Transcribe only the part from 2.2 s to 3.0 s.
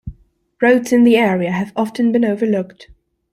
overlooked.